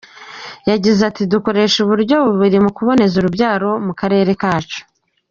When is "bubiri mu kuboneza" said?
2.27-3.13